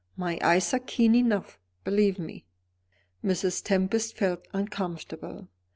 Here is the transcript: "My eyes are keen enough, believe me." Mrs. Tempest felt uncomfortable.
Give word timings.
"My 0.17 0.39
eyes 0.41 0.73
are 0.73 0.79
keen 0.79 1.13
enough, 1.13 1.59
believe 1.83 2.17
me." 2.17 2.43
Mrs. 3.23 3.63
Tempest 3.63 4.17
felt 4.17 4.47
uncomfortable. 4.51 5.47